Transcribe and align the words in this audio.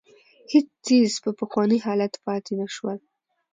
هېڅ 0.51 0.67
څېز 0.85 1.11
په 1.23 1.31
پخواني 1.39 1.77
حالت 1.85 2.13
پاتې 2.25 2.53
نه 2.59 2.67
شول. 2.75 2.97